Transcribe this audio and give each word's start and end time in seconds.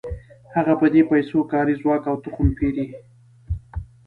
هغه 0.55 0.73
په 0.81 0.87
دې 0.93 1.01
پیسو 1.11 1.39
کاري 1.51 1.73
ځواک 1.81 2.03
او 2.11 2.15
تخم 2.23 2.47
پېري 2.57 2.85